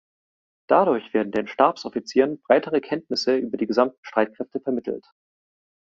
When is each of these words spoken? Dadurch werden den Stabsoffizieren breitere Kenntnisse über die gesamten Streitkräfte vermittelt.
Dadurch 0.67 1.13
werden 1.13 1.31
den 1.31 1.45
Stabsoffizieren 1.47 2.41
breitere 2.41 2.81
Kenntnisse 2.81 3.37
über 3.37 3.57
die 3.57 3.67
gesamten 3.67 3.99
Streitkräfte 4.03 4.59
vermittelt. 4.59 5.05